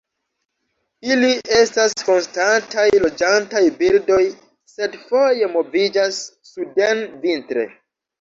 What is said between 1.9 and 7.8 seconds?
konstantaj loĝantaj birdoj, sed foje moviĝas suden vintre.